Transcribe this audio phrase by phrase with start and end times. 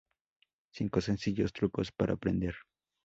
[0.71, 2.55] Cinco sencillos trucos para aprender